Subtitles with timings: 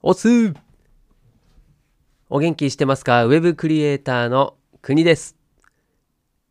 [0.00, 0.54] おす
[2.30, 3.24] お元気してますか？
[3.24, 5.34] ウェブクリエイターの国です。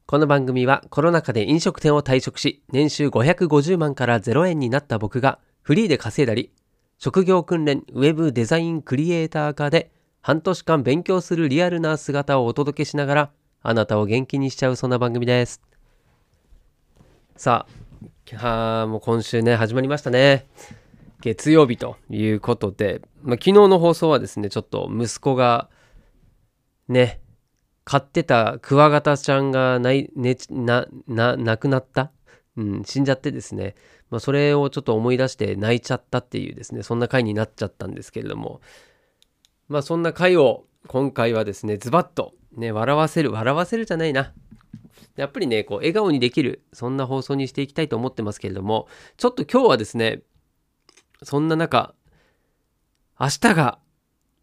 [0.06, 6.52] この番組はコロナ禍で飲食店を退職し、年収550万から0円になった僕がフリーで稼いだり、
[6.98, 13.32] 職業訓練ウェブデザインクリエイター科で半年間勉強するリアルな姿をお届けしながら、
[13.64, 15.62] あなたを元気にしちゃうそんな番組です。
[17.38, 17.66] さ
[18.42, 20.48] あ、あもう今週ね、始まりましたね。
[21.22, 25.70] 月曜日ということで、まあ、昨日の放送はですね、ちょっと息子が
[26.88, 27.22] ね、
[27.84, 32.12] 飼ってたクワガタちゃんがない、ね、な、な、亡くなった、
[32.56, 33.76] うん、死んじゃってですね、
[34.10, 38.62] まあ、それをちょっと思い出して泣いちゃったっていうですね、そんな回になっちゃったんですけれども、
[39.68, 44.34] まあそんな回を今回はですね、ズバッとね、笑わせる、笑わせるじゃないな。
[45.16, 48.88] やっぱりね、こう、笑顔にできる、そんな放送にしていきたいと思ってますけれども、
[49.18, 50.22] ちょっと今日はですね、
[51.24, 51.94] そんな中、
[53.20, 53.80] 明日が、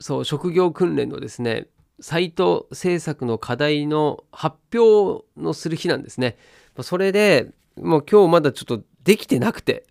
[0.01, 1.69] そう、職業訓練のですね、
[2.01, 6.37] サイト制作の課題の発表のする日なんですね。
[6.81, 9.87] それで、もう今日まだちょっとできてなくて、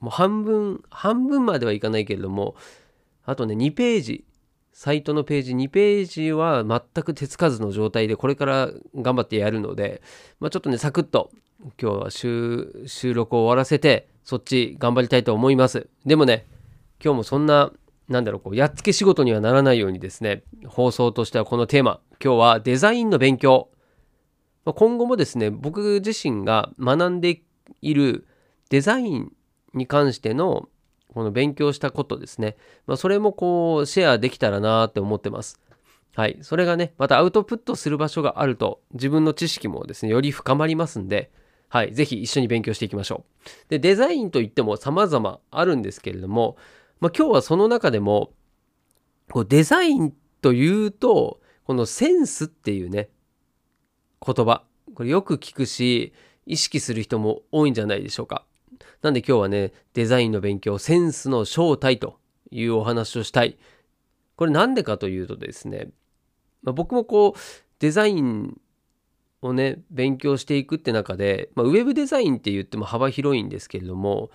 [0.00, 2.54] もう半分、半分まではいかないけれども、
[3.24, 4.24] あとね、2ページ、
[4.72, 10.02] サイトのページ、2ページは全く手つかずの状態で、これから頑張ってやるので、
[10.38, 11.32] まあ、ちょっとね、サクッと
[11.82, 15.88] 今日は収録を終わらせて、そっち頑張りたいと思います。
[16.04, 16.44] でもね、
[17.02, 17.72] 今日もそんな、
[18.08, 23.70] なんだろう、こう、やっつけ仕事にはならないようにですね、放送としてはこのテーマ、今日はデザインの勉強。
[24.66, 27.40] 今後もですね、僕自身が学んで
[27.80, 28.26] いる
[28.68, 29.32] デザイン
[29.72, 30.68] に関しての
[31.14, 35.58] この勉強したことですね、まあ、それもこうシェアできたらなって思ってます。
[36.14, 36.36] はい。
[36.42, 41.30] それがね、またアウトプットする場所があると自分の知識もですね、より深まりますんで、
[41.68, 43.50] はい、ぜひ一緒に勉強していきましょう。
[43.68, 46.56] で、デザインといっても様々あるんですけれども、
[47.00, 48.32] まあ、今日はその中でも、
[49.30, 53.10] こうデザインというと、このセンスっていうね、
[54.24, 54.64] 言葉。
[54.94, 56.14] これよく聞くし、
[56.46, 58.46] 意識する人も多いんじゃないでしょうか。
[59.02, 62.18] なんで今日はね、デザインの勉強、センスの正体と
[62.50, 63.58] いうお話をしたい。
[64.36, 65.90] これなんでかというとですね、
[66.62, 67.38] まあ、僕もこう、
[67.78, 68.58] デザイン
[69.42, 74.30] をね勉強していくって中で、まあ、ウェブデザインって言っても幅広いんですけれども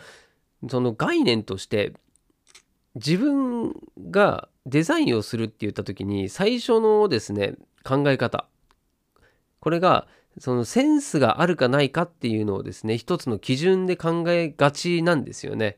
[0.69, 1.94] その概念として
[2.96, 3.74] 自分
[4.09, 8.47] がデザインをするって言った時に最初のですね考え方
[9.59, 10.08] これが
[10.40, 15.78] そのセンスがあるかないかっていうのをですね一つの基準で考えがちなんですよね。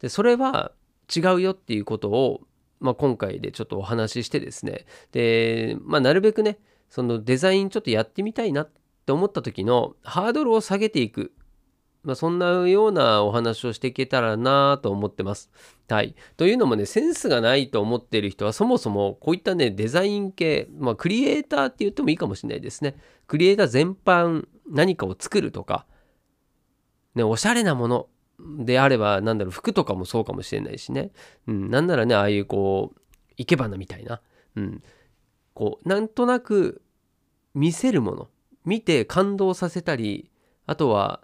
[0.00, 0.72] でそれは
[1.14, 2.40] 違うよっていうことを、
[2.80, 6.58] まあ、今回でちょっとお話ししてですねで、まあ、なるべくね
[6.90, 8.70] そのデザインちょっとやってみたいなっ
[9.06, 11.32] て思った時のハードルを下げていく。
[12.02, 15.50] まあ、そんなようなお話をしていけたらなと思ってます。
[15.86, 16.14] はい。
[16.38, 22.96] というのもね、センスがないと思っている人はそもそもこういったね、デザイン系、まあ、クリエイターって言ってもいいかもしれないですね。
[23.26, 25.86] クリエイター全般何かを作るとか、
[27.14, 28.08] ね、おしゃれなもの
[28.58, 31.10] であれば、なんだろう、服とかもそうかもしれないしね。
[31.46, 33.00] うん、なんならね、ああいうこう、
[33.36, 34.22] 生け花みたいな。
[34.56, 34.82] うん。
[35.54, 36.82] こうなんとなく
[37.54, 38.28] 見せるもの
[38.64, 40.30] 見て感動させたり
[40.66, 41.20] あとは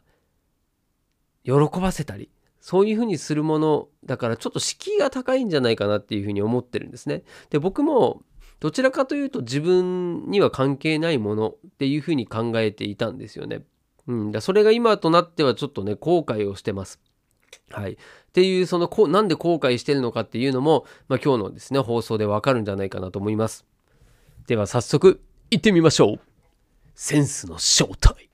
[1.44, 7.22] 喜ばせたりそういうふうにするものだからちょっと敷居が高いんじゃないかなっていうふうに思ってるんですね。
[7.50, 8.22] で僕も
[8.59, 13.62] どちらかというと自分には関係ないものっていうふうに考えていたんですよね。
[14.08, 17.00] うん、だそれが今となってはちょっとね後悔をしてます。
[17.70, 17.93] はい。
[17.93, 17.97] っ
[18.32, 23.64] ていうそのこなんで後悔してるのかっていうのも、まあ、今日のですね放送でわかるんじゃないかなと思います。
[24.46, 25.20] では早速
[25.50, 26.20] 行ってみましょう。
[26.94, 28.30] センスの正体。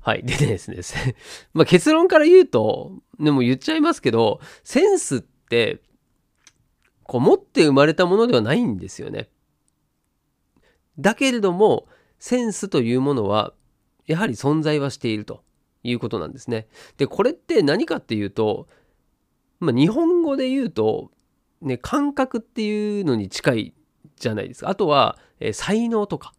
[0.00, 0.22] はい。
[0.22, 0.78] でですね、
[1.52, 5.80] まあ結論から言うと、でも言っちゃいますけど、センスって、
[7.04, 9.28] こう持って生まれたものではないんですよね。
[10.98, 13.54] だけれども、センスというものは、
[14.06, 15.44] やはり存在はしていると
[15.82, 16.68] いうことなんですね。
[16.96, 18.68] で、これって何かっていうと、
[19.58, 21.10] まあ、日本語で言うと、
[21.60, 23.74] ね、感覚っていうのに近い
[24.22, 24.70] じゃないですか。
[24.70, 26.32] あとは、えー、才能とか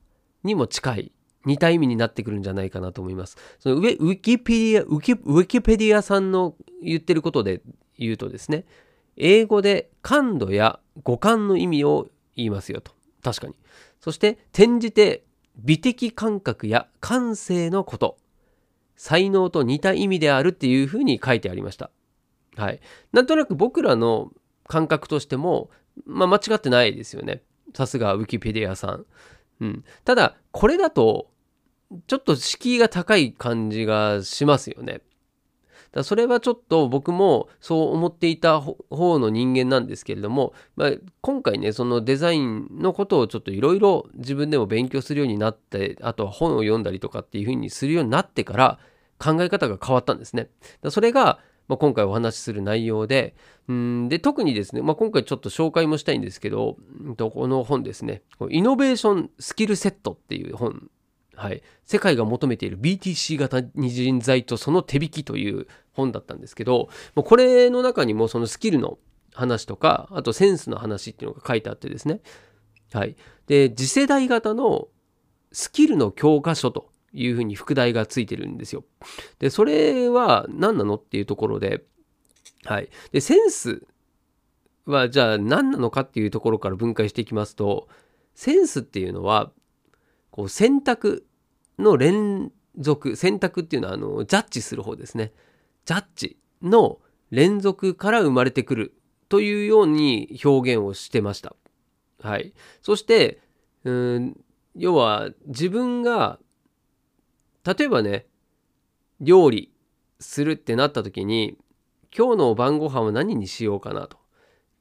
[0.44, 1.12] にも近い
[1.45, 3.38] 似た意味になってくるんじゃないかなと思います。
[3.59, 7.62] そのウィウィキペディアウキ、ウィキペディアさんの言ってることで
[7.97, 8.65] 言うとですね、
[9.18, 12.94] 英語で感度や五感の意味を言いますよと。
[13.21, 13.56] 確かに。
[14.00, 15.24] そして転じて
[15.57, 18.18] 美的感覚や感性のこと。
[18.95, 21.89] 才能と似た意味であるっていうふうに書いてありました。
[22.56, 22.79] はい。
[23.12, 24.31] なんとなく僕らの
[24.68, 25.69] 感覚としても、
[26.06, 27.44] まあ、間違ってないですよね。
[27.73, 29.05] さすがウィキペディアさん。
[29.61, 29.83] うん。
[30.05, 31.29] ただ、これだと、
[32.07, 35.01] ちょっと敷居が高い感じがしますよね。
[35.93, 40.91] だそれはちょっと僕もそう思っていた方の人間なんですけれども、まあ、
[41.21, 48.79] 今回ねそのデザインのことをちょっといろいろ自分でも勉強するようになってあとは本を読んだりとかっていうふうにするようになってから
[49.19, 50.49] 考え方が変わったんですね。
[50.81, 53.36] だそれがまあ、今回お話しする内容で、
[53.71, 56.77] んで特にですね、まあ、今回ちょっと紹介もしたいんですけど、
[57.18, 60.89] この本ですね、イノベーションスキルセットっていう本
[61.36, 69.00] はい、世界が求めている BTC 型二人材とその手引きという本だったんですけどもうこれの中にもそのスキルの
[69.33, 72.21] 話とかあとセンスの話っていうのが書いてあってですね、
[72.94, 73.15] はい、
[73.48, 74.89] で次世代型の
[75.51, 78.83] スキルの教科書というふうに副題がついてるんですよ。
[79.39, 81.83] でそれは何なのっていうところで,、
[82.65, 83.86] はい、でセンス
[84.86, 87.88] はじゃあ何なのかっていうところから分解していきますと
[88.36, 89.51] センスっていうのは
[90.31, 91.25] こう選択
[91.77, 95.31] の連続選択っていうのはあのジャッジする方ですね
[95.86, 97.00] ジャッジの
[97.30, 98.94] 連続から生まれてくる
[99.30, 101.56] というように表現をしてました。
[102.21, 103.42] はい、そして
[103.83, 104.39] うん
[104.75, 106.39] 要は自分が
[107.65, 108.27] 例えばね
[109.19, 109.71] 料理
[110.19, 111.57] するってなった時に
[112.15, 114.18] 今日の晩ご飯は何にしようかなと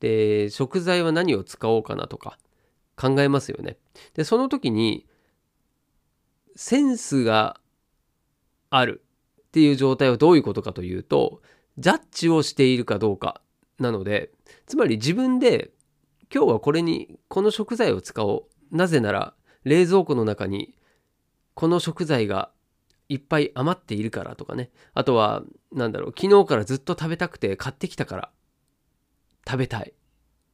[0.00, 2.38] で食材は何を使おうかなとか
[2.96, 3.78] 考えますよね。
[4.14, 5.06] でその時に
[6.56, 7.60] センスが
[8.68, 9.04] ある
[9.40, 11.40] っていう状態はどういうことかというと
[11.78, 13.40] ジャッジをしているかどうか
[13.78, 14.30] なので
[14.66, 15.70] つまり自分で
[16.34, 19.34] 今日はこれにこの食材を使おうなぜなら
[19.64, 20.74] 冷蔵庫の中に
[21.54, 22.50] この食材が
[23.12, 25.42] いっぱい余っているからとかねあとは
[25.72, 28.30] 何だろう昨日からずっと食べたくて買ってきたから
[29.46, 29.92] 食べたい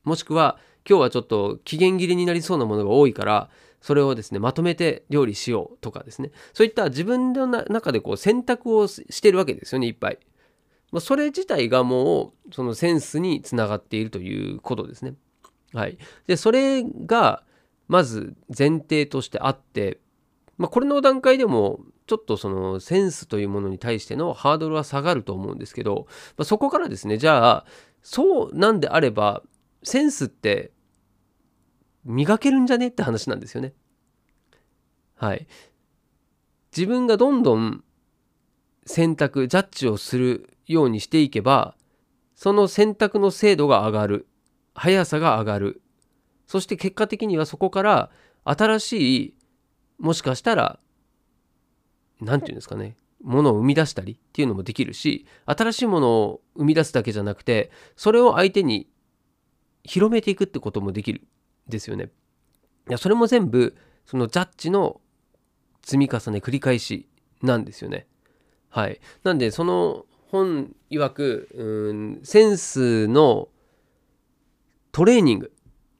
[0.05, 0.59] もしくは
[0.89, 3.51] 今日はちょっと期限切れになりそうなものが多いから
[3.81, 10.19] それをですねまとめて料理しようとかですねそういった自分の中でこう選択をしてるわけですよねいっぱい。
[10.91, 15.15] まあ、それ自体がもうそのセンスにつながっているということですね。
[15.75, 17.43] はい、でそれが
[17.89, 20.01] まず前提としてあって、
[20.57, 26.07] まあ、これの段階でもちょっとそのセンスというものに対してのハードルは下がると思うんですけど、
[26.37, 27.67] まあ、そこからですねじゃあ
[28.03, 29.43] そうなんであれば
[29.83, 30.73] センスって
[32.05, 33.75] 磨けるんじゃねって話なんですよね。
[35.15, 35.47] はい。
[36.75, 37.85] 自分がどんどん
[38.87, 41.75] 選択、ジャッジをするようにしていけば、
[42.35, 44.27] その選択の精度が上がる。
[44.75, 45.83] 速さが上がる。
[46.47, 48.11] そして結果的にはそこから
[48.45, 49.35] 新しい、
[49.99, 50.79] もしかしたら、
[52.21, 58.89] 何て言うんですかね、ものを生み出したりっていうのもできるし、新しいものを生み出すだけじゃなくて、それを相手に
[59.85, 61.23] 広めていくってこともできる
[61.69, 62.11] んですよね。
[62.89, 63.77] いやそれも全部
[64.07, 65.01] そのジャッジの
[65.83, 67.09] 積み重ね繰り返し
[67.43, 68.07] なんですよね。
[68.71, 69.01] はい。
[69.25, 73.49] なんでその本曰くうんセンスの
[74.93, 75.53] トレーニング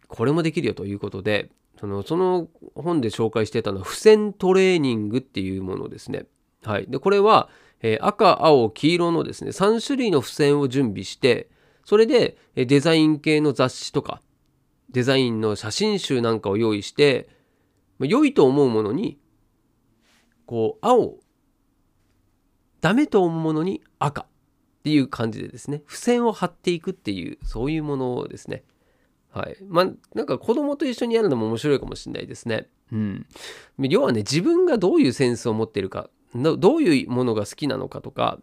[0.09, 1.51] これもできるよということで
[1.81, 6.27] そのその本で紹介してたのは付箋トレーニングっていうものですね。
[6.65, 6.87] はい。
[6.89, 7.49] でこれは、
[7.81, 11.51] えー、赤青黄色のですね3種類の付箋を準備して
[11.85, 14.21] それでデザイン系の雑誌とか
[14.91, 17.29] デザインの写真集なんかを用意して、
[17.99, 19.19] まあ、良いと思うものに
[20.47, 21.17] こう青
[22.81, 24.27] ダメと思うものに赤っ
[24.85, 28.65] ていう感じでですね付箋を貼っていくっていうそういうものですね
[29.39, 33.27] はいまあなんか子供と一緒にやるのも面白いかもしれないですねうん
[33.79, 38.39] 要はね自分がどういうセンスを持ってるかどういうものが好きなのかとか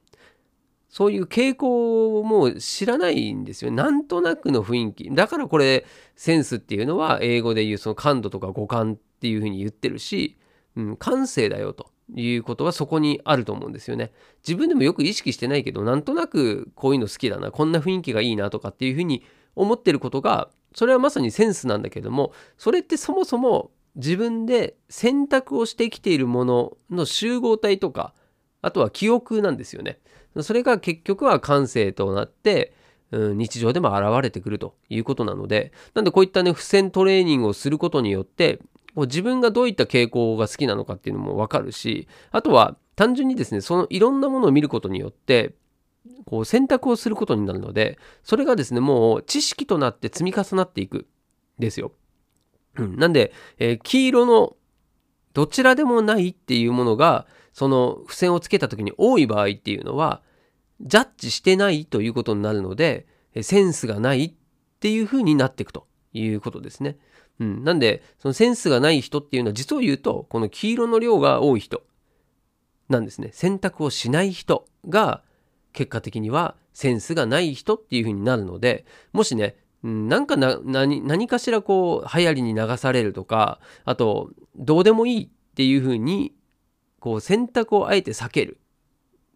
[0.96, 3.72] そういう傾向も知らないんですよ。
[3.72, 5.14] なんとなくの雰囲気。
[5.14, 5.86] だからこれ、
[6.16, 10.38] センスっていうのは英語で言うその感度とか五感っていうふうに言ってるし、
[10.78, 14.14] うん、感性だよということはそこにあると思うんですよね。
[14.48, 28.14] 自分でもよく意識してないけど、なんとなくこういうの好きだな、こんな雰囲気がいいなとかっていうふうに思ってることが、それはまさにセンスなんだけども、それってそもそも自分で選択をしてきているものの集合体とか、
[28.62, 30.00] あとは記憶なんですよね。
[30.42, 32.74] それが結局は感性となって、
[33.12, 38.60] うん、日常でも現れてくるということなので、なんでこういったね、付箋トレーニングをすることによって、
[38.96, 45.54] 自分がどういった傾向が好きなのかっていうのもわかるし、あとは単純にですね、そのいろんなものを見ることによって、
[46.26, 51.08] こう選択をすることになるので、それがですね、もう知識となって積み重なっていく
[51.60, 51.92] ですよ。
[52.78, 54.56] うん、なんで、えー、黄色の
[55.34, 60.22] どちらでもないっていうものがその付箋をつけた時に多い場合っていうのは
[60.82, 63.06] ジャッジしてないということになるので
[63.42, 64.34] センスがないっ
[64.80, 66.98] ていう風になっていくということですね。
[67.40, 71.84] うん、なんでそのセンスがない人っていうのは実を言うとこの黄色の量が多い人
[72.88, 73.30] なんですね。
[73.34, 75.22] 選択をしない人が
[75.76, 86.34] 結果的にはセンスがない人っていう風になるのでもしねなんかな何何かしらこう流行りに流されるとかあとどうでもいいっていう風に
[87.00, 88.58] こう選択をあえて避ける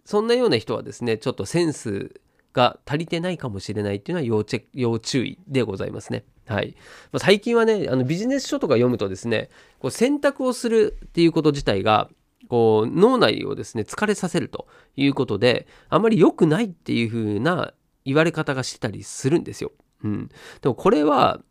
[0.06, 2.20] そんなような人はですねちょっとセンス
[2.54, 6.24] が足りてないかもしれないっていうのは要チェ要注意でございますね。
[6.48, 6.76] はい。
[7.12, 12.10] まあ、最近はね、あのビジネス書とか読むとですね、こう選択をするっていうこと自体が、
[12.50, 19.72] こう脳内をですね、疲れさせるということで、あまり良くないっていう風な言われ方がしてたりするんですよ。
[20.04, 20.30] うん。
[20.62, 21.42] でもこれは、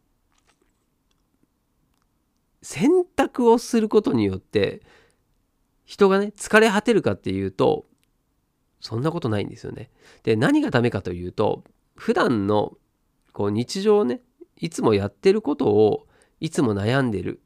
[2.61, 4.83] 選択をすることによって、
[5.87, 7.87] 人がね、疲れ果てるかっていうと、
[8.81, 9.90] そんなことないんですよね。
[10.25, 11.64] で、何がダメかというと、
[11.95, 12.76] 普段の
[13.33, 14.21] こう日常をね、
[14.57, 16.09] いつもやってることを
[16.40, 17.40] いつも悩んでる。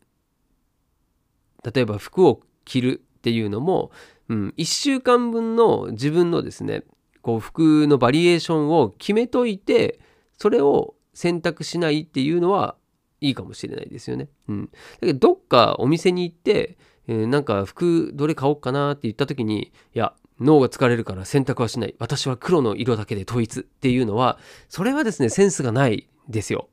[1.63, 3.93] 例えば服を着るっていうのも、
[4.29, 6.83] うん、1週間分の自分のですね、
[7.21, 10.01] こう服のバリエーションを決めといて、
[10.37, 12.75] それを選択しないっていうのは
[13.21, 14.29] いいかもしれないですよね。
[14.49, 14.65] うん。
[14.67, 16.77] だけど、どっかお店に行って、
[17.07, 21.95] えー、なんか服どれ買おうかなって言った時に、いや、脳が疲れるから選択はしない。
[22.01, 26.69] 私は黒の色だけで統一っていうのは、それはですね、センスがないですよ。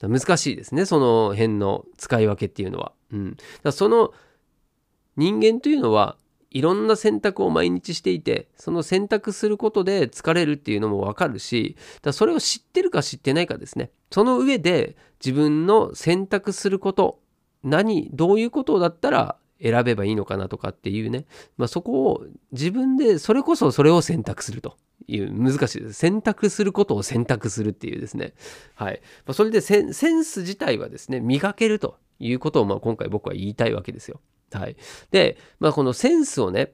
[0.00, 2.92] 難しいですね、その辺の使い分けっていうのは。
[3.12, 3.36] うん。
[3.62, 4.14] だその
[5.18, 6.16] 人間というのは
[6.50, 13.90] いろんな選択を毎日していて、その選択することで疲れるっていうのもわかるし、だそれを知ってるか知ってないかですね。
[14.10, 17.18] その上で自分の選択すること、
[17.62, 21.26] 何、どういうことだったら選べばいいのかなとかっていうね、
[21.58, 24.76] まあ、そこを自分でそれこそそれを選択すると。
[25.10, 25.92] いう難しいです。
[25.94, 28.34] 選択することを選択するっていうですね。
[28.74, 34.20] はい、まあ、それでセンス自体はですね磨けるということをまあ今回僕は言いたいわけですよ。
[34.52, 34.76] はい
[35.10, 36.72] で、まあ、このセンスをね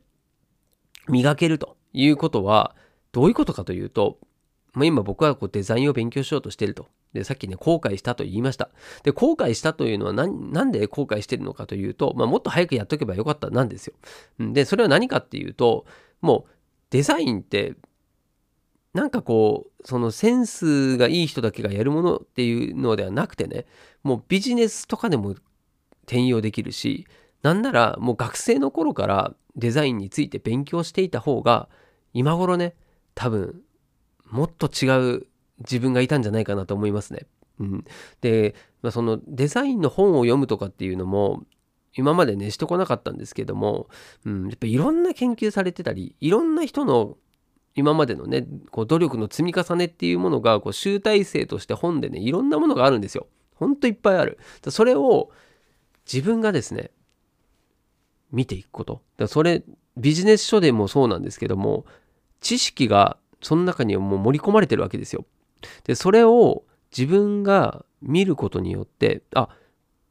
[1.08, 2.74] 磨けるということは
[3.12, 4.18] どういうことかというと
[4.74, 6.88] まあ、今僕はこうデザインを勉強しようとしてると。
[7.12, 8.70] で、さっきね、後悔したと言いました。
[9.04, 13.94] で、後悔したというのは何、なんで後悔してるのかというと、まあ、もっと早くやっとけばよかったなんですよ。
[14.52, 15.86] で、それは何かっていうと、
[16.20, 16.50] もう
[16.90, 17.76] デザインって、
[18.94, 23.66] なんかこう、そのセンスがいい人だけがやるものっていうのではなくてね、
[24.02, 25.36] もうビジネスとかでも
[26.02, 27.06] 転用できるし、
[27.44, 31.68] なんならもう学生の頃からデザインについて勉強していた方が、
[32.14, 32.74] 今頃ね、
[33.14, 33.60] 多分
[34.30, 35.26] もっと違う
[35.58, 37.26] 自分がいたんじゃないかなと思いますね。
[37.60, 37.84] うん、
[38.22, 41.44] で、まあ、そのデザインの本を読むとかっていうのも
[41.94, 43.88] 今までねしてこなかったんですけども、
[44.24, 47.16] うん、やっぱいろんな研究されてたりいろんな人の
[47.76, 53.28] 今までのねこう努力の積み重ねっていうものがこう集大成として本でねいろんなものがあるんですよ。
[53.54, 54.38] ほんといっぱいある。
[54.68, 55.30] それを
[56.12, 56.90] 自分がですね
[58.34, 59.00] 見ていくこと。
[59.16, 59.62] だそれ
[59.96, 61.86] ビジネス書でもそうなんですけども
[62.40, 65.24] 知識がその中にもう盛り込まれてるわけですよ。
[65.84, 66.64] で、それを
[66.96, 69.48] 自分が見ることによって、あ、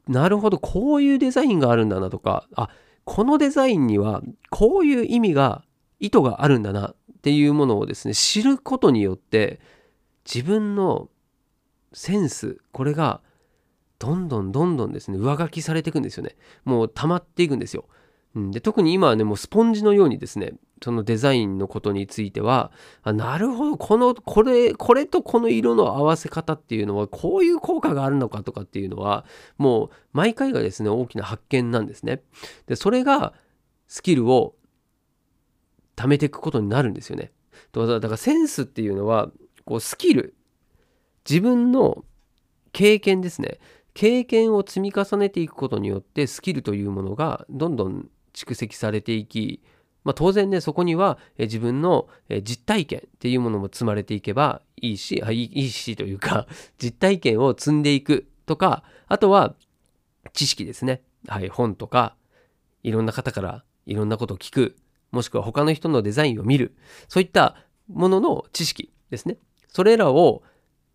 [0.06, 2.68] なるほど、こういうデザインがあるんだなとか、あ、
[3.04, 5.64] このデザインにはこういう意味が、
[6.00, 9.60] 意図があるんだなっていうものをですね、知ることによって、
[10.24, 11.08] 自分の
[11.92, 13.20] センス、これが
[13.98, 16.36] どんどんどんどんですね、上書きされていくんですよね。
[16.64, 17.86] もう溜まっていくんですよ。
[18.34, 22.72] うん、で特に今はねもうスポンジのようにですねそのデザインのことについては
[23.02, 29.24] あなるほどこのこれこれとこの色の合わせ方っていうのはこういう効果があるのかとかっていうのは
[29.56, 32.22] もう毎回がですね大きな発見なんですね。
[32.66, 33.34] でそれが
[33.86, 34.56] スキルを
[35.96, 37.32] 貯めていくことになるんですよね。
[37.72, 39.30] だからセンスっていうのは
[39.64, 40.34] こうスキル
[41.28, 42.04] 自分の
[42.72, 43.58] 経験ですね
[43.94, 49.62] 経験を積み重ねていくことによってスキルというものがどんどん蓄積されていき、
[50.04, 52.08] まあ、当然ねそこには自分の
[52.42, 56.46] 実体験っていうものも積まれていけばいいしいいしというか
[56.78, 59.54] 実体験を積んでいくとかあとは
[60.32, 62.16] 知識ですね、はい、本とか
[62.82, 64.76] いろんな方からいろんなことを聞く
[65.10, 66.74] もしくは他の人のデザインを見る
[67.08, 67.56] そういった
[67.88, 69.36] ものの知識ですね。
[69.68, 70.42] それらを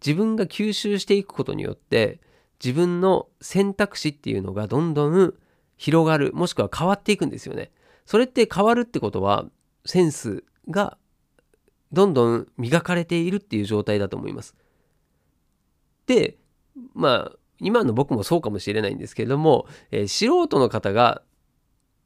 [0.06, 2.20] 自分が吸収していくことによって
[2.64, 5.34] 自分の選択肢っていうのがどんどん
[5.80, 7.72] 広がるもしくは変わっていくんですよね。
[8.06, 9.46] それって変わるってことは
[9.86, 10.98] センスが
[11.94, 14.56] どんどん磨かれているっていう状態だと思います。
[16.06, 16.38] で
[16.94, 21.22] まあ今の僕もそうかもしれないんですけれども、えー、素人の方が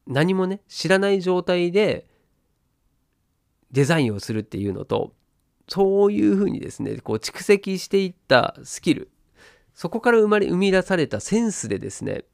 [0.06, 2.06] 何もね知らない状態で
[3.72, 5.14] デザインをするっていうのと
[5.68, 9.10] そういうふうにですねこう蓄積していったスキル
[9.74, 12.24] そこから生まれ生み出されたセンスでですね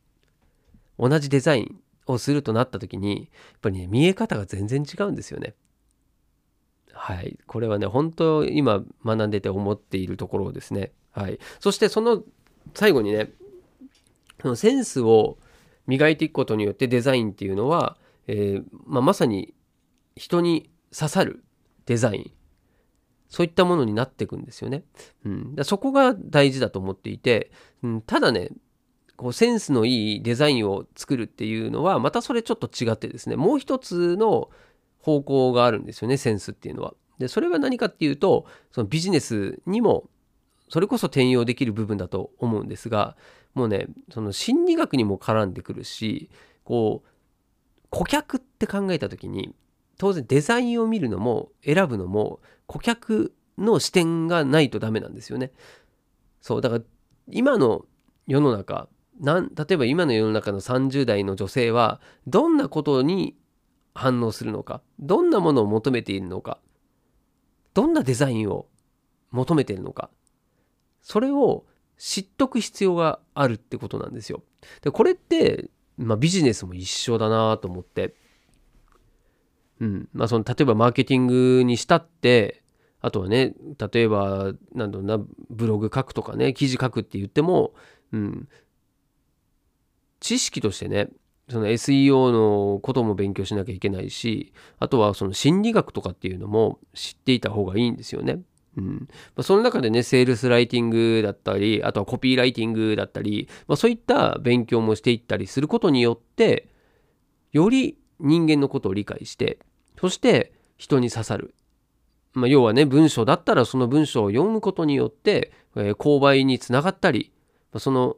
[1.00, 5.54] 同じデザインをするとなった時にやっぱりね見え方が全然違うんですよね。
[6.92, 7.38] はい。
[7.46, 10.92] これはね、本当今学んでて思っているところですね。
[11.12, 11.38] はい。
[11.58, 12.22] そしてその
[12.74, 13.32] 最後にね、
[14.54, 15.38] センスを
[15.86, 19.54] 磨いていくことによってデザインっていうのは、えー、まあ、まさに
[20.14, 21.42] 人に刺さる
[21.86, 22.30] デザイン
[23.30, 24.84] そういったものになっていくんですよね。
[25.24, 27.50] うん、だそこが大事だと思っていて、
[27.82, 28.50] うん、ただね
[29.20, 34.48] こうセンスのいいデザインを作るっていうのはまたそれちょっと違ってですねもう一つの
[34.98, 36.94] 方向があるんですよねセンスっていうのは。
[37.18, 40.08] でそれは何かっていうとそのビジネスにも
[40.70, 43.14] それこそ転用できる部分だと思うんですが
[43.52, 46.30] もうねその心理学にも絡んでくるし
[46.64, 47.08] こう
[47.90, 49.54] 顧客って考えた時に
[49.98, 55.52] 当然デザインを見るのも選ぶのも顧客の視点がないとダメなんですよね。
[56.40, 56.84] そうだから
[57.28, 57.84] 今の
[58.26, 58.88] 世の中
[59.20, 63.36] なん例えば今の世の中の30代の女性はどんなことに
[63.94, 66.58] 反応するのかどんなものを求めているのか
[67.74, 68.66] どんなデザインを
[69.30, 70.10] 求めているのか
[71.02, 71.64] それを
[71.98, 74.42] 知っとく必要があるってことなんですよ。
[74.80, 78.14] でこれって、まあ、ビジネスも一緒だなと思って、
[79.80, 80.08] うん。
[80.14, 82.62] まあ、その例えばマーケティングにしたって
[83.02, 83.54] あとはね
[83.92, 85.18] 例えばなんだろうな
[85.50, 87.72] ブログ書くとかね記事書くって言っても、
[88.12, 88.48] うん、
[90.20, 91.08] 知識としてね
[91.48, 98.40] その SEO のことも勉強しなきゃいけないしあとはその心理学とかっていうのも知っていた方がいいんですよね。
[98.76, 106.68] うんまあ、その中でねセールスライティングだったりあとはコピーライティングだったり、まあ、そういった勉強もしていったりすることによって
[107.50, 109.58] より人間のことを理解して
[110.00, 111.52] そして人に刺さる
[112.32, 117.32] まあ、要はね文章だったらその文章を読むことによって、えー、購買につながったり、
[117.72, 118.16] まあ、その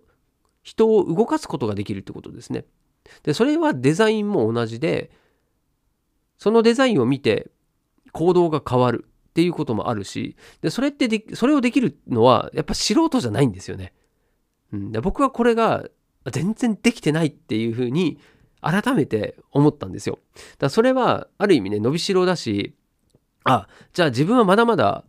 [0.62, 2.64] 人を動かすことができるってことですね。
[3.24, 5.10] でそれはデザインも同じで
[6.38, 7.50] そのデザインを見て
[8.12, 13.92] 行動が変わるっていうこともあるしでそれってでそれをできるのはやっぱ素人じゃないんですよね。
[14.72, 15.84] うん、で僕はこれが
[16.30, 18.18] 全然できてないっていうふうに
[18.60, 20.18] 改めて思ったんですよ。
[20.58, 22.74] だそれはある意味ね伸びしろだし
[23.44, 25.04] あじゃあ自分はまだまだ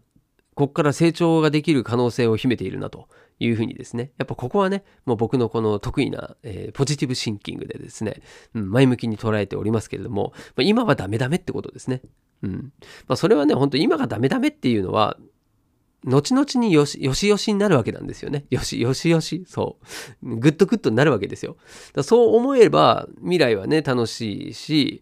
[0.56, 3.08] ここから成長ができる可能性を秘めているなと
[3.39, 8.22] いうふうにですねやっぱここはねもう僕のこの得意な、えー、ポジティブシンキングでですね、
[8.54, 12.02] うん、前向きに捉えておりますけれども、まあ、今はダメダメってことですね。
[12.43, 12.74] うん
[13.08, 15.17] まあ、それはね本当今がダメダメっていうのは
[16.06, 18.46] 後々によしよしよしになるわけなんですよね。
[18.50, 19.46] よしよしよし。
[19.48, 19.78] そ
[20.22, 20.36] う。
[20.36, 21.56] グッとグッとになるわけですよ。
[22.02, 25.02] そう思えば未来はね楽しいし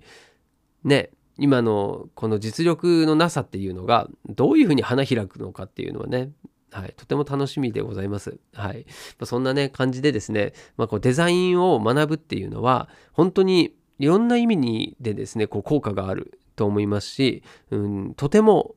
[0.83, 6.29] ね今のこの実力のなさっていうのがどういうふうに花開くのかっていうのはね
[6.71, 8.39] はい、とても楽しみでございます。
[8.53, 8.85] はい。
[9.19, 18.75] まあ、そんなね、感じでですね、まあ、こうデザインを学ぶっていうのは、本当にいろんな意味にでですね、こう効果があると思いますし、うん、とても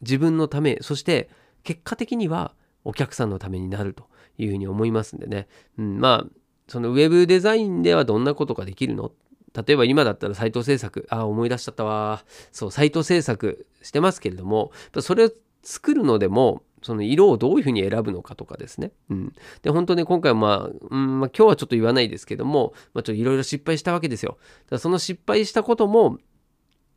[0.00, 1.30] 自分のため、そして
[1.62, 2.54] 結果的には
[2.84, 6.30] お客さんのためになるというふうに思いますんでね、うん、まあ、
[6.68, 9.12] そのウェブデザインではどんなことができるの？
[9.54, 12.24] 例えば今だったらサイト制作、あ、思い出しちゃったわ。
[12.52, 15.30] そう、サイト制作してますけれども、それを
[15.62, 18.92] 作るのでも、その色をどういうふうに選ぶのかとかですね。
[19.10, 19.32] うん。
[19.62, 24.32] で、本当ね、今回はまあ、うんまあ、今日はちょっと言わないですけども、まあ、ちょっといろいろ失敗したわけですよ。
[24.32, 26.18] だからその失敗したことも、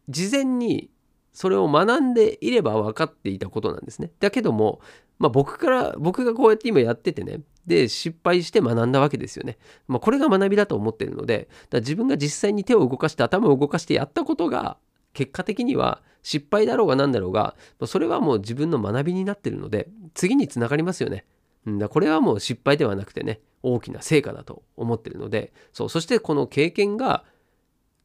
[0.10, 0.89] 事前に
[1.34, 4.12] それを学んでいれば分かっていたことなんですね。
[4.20, 4.82] だけども、
[5.20, 9.58] まあ、僕から、僕がこうやって今やっててね、で、失敗して学んだわけですよね。
[9.88, 14.78] まあ、これが学びだと思ってるので、だ自分が実際に手を動かして頭を動かしてやったことが、
[15.20, 17.56] 結果的には失敗だろうが何だろうが、
[17.86, 21.26] それはもう自分の学びになってるので、次につながりますよね。
[21.70, 27.26] ん、だこれはもう失敗ではなくてね、大きな成果だと思ってるので、そう、そしてこの経験が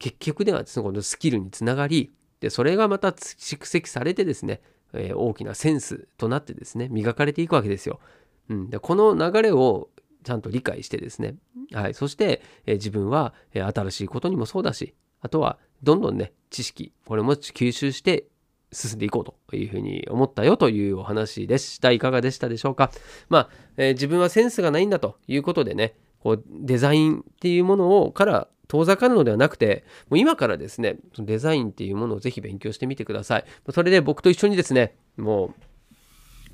[0.01, 4.61] 結局ではですね、このスキルにつながり、で、それがまた蓄積されてですね、
[4.93, 8.01] えー、大きなセンスとなってですね、磨かれていくわけですよ。
[8.49, 9.89] うん、でこの流れを
[10.25, 11.37] ちゃんと理解してですね、
[11.73, 18.27] はい、そして、えー、自分は、えー、新しいことにもそうだしあとはどんどんね知識これも吸収して
[18.73, 21.93] 進んでいこうというふうに思ったよというお話でした。
[21.93, 22.91] いかがでしたでしょうか？
[23.29, 33.45] まあ、えー、自分はセンスがないんだということでねこうデザインっていうものをから遠ざかるのではなくてもう今からですねデザインっていうものをぜひ勉強してみてください。
[33.73, 35.55] それで僕と一緒にですねも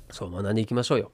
[0.09, 1.11] うそう学んでいきましょうよ。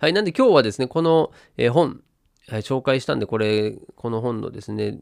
[0.00, 0.12] はい。
[0.12, 2.02] なんで今日はですね、この、え本、
[2.46, 5.00] はい、紹介したんで、これ、この本のですね、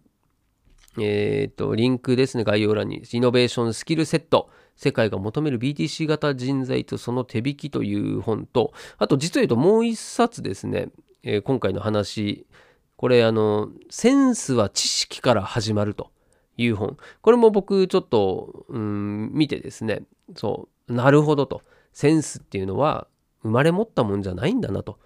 [1.01, 10.89] えっ、と、リンクですね、概要欄に、イノベーションスキルセット、世界が求める BTC 型人材とその手引きという本と、あと、実を言うともう一冊ですね、
[11.23, 12.47] えー、今回の話、
[12.97, 16.11] これ、あの、センスは知識から始まると
[16.57, 16.97] いう本。
[17.21, 20.03] これも僕、ちょっと、うん、見てですね、
[20.35, 21.63] そうなるほどと。
[21.93, 23.07] センスっていうのは
[23.43, 24.99] 生まれ持ったもんじゃないんだなと。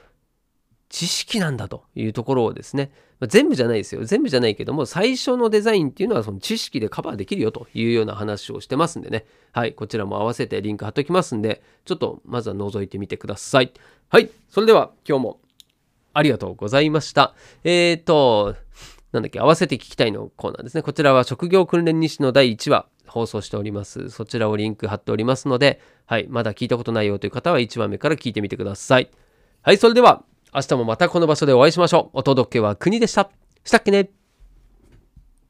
[0.90, 4.05] 知識なんだというところをですね、ま、全部じゃないですよ。
[4.05, 9.24] 全部じゃないけども最初のデザインっていうのはその知識でカバーできるよというような話をしてますんでね。
[9.53, 13.72] はいこちらも合わせてリンク貼っておきますんでちょっとまずは覗いてみてください。
[14.09, 15.40] はいそれでは今日も
[16.12, 17.35] ありがとうございました。
[17.62, 18.57] えっ、ー、と
[19.12, 20.83] なんだっけ合わせて聞きたいのコーナーですね。
[20.83, 24.11] こちらは職業訓練日誌の第1話放送しております。
[24.11, 29.11] そちらをリンク貼っておりますので、はい、まだ聞いたことないよという方は1話目から聞いてみてください。
[29.62, 30.24] はい、それでは
[30.55, 32.19] 明日もまたこの場所でお会いしましょう。
[32.19, 33.31] お届けは国でした。
[33.65, 34.11] したっけね